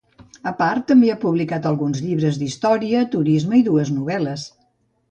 [0.51, 4.53] A part, també ha publicat alguns llibres d'història, turisme i dues novel·les.